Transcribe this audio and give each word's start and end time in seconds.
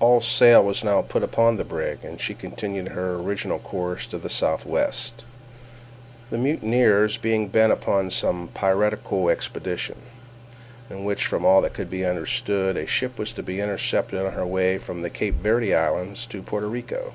All 0.00 0.22
sail 0.22 0.64
was 0.64 0.82
now 0.82 1.02
put 1.02 1.22
upon 1.22 1.58
the 1.58 1.62
brig, 1.62 1.98
and 2.02 2.18
she 2.18 2.32
continued 2.32 2.88
her 2.88 3.16
original 3.16 3.58
course 3.58 4.06
to 4.06 4.16
the 4.16 4.30
southwest—the 4.30 6.38
mutineers 6.38 7.18
being 7.18 7.48
bent 7.48 7.70
upon 7.70 8.08
some 8.08 8.48
piratical 8.54 9.28
expedition, 9.28 9.98
in 10.88 11.04
which, 11.04 11.26
from 11.26 11.44
all 11.44 11.60
that 11.60 11.74
could 11.74 11.90
be 11.90 12.02
understood, 12.06 12.78
a 12.78 12.86
ship 12.86 13.18
was 13.18 13.34
to 13.34 13.42
be 13.42 13.60
intercepted 13.60 14.24
on 14.24 14.32
her 14.32 14.46
way 14.46 14.78
from 14.78 15.02
the 15.02 15.10
Cape 15.10 15.34
Verd 15.34 15.70
Islands 15.70 16.24
to 16.28 16.40
Porto 16.42 16.66
Rico. 16.66 17.12